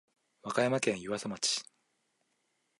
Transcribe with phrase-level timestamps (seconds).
[0.41, 1.63] 和歌山県湯浅町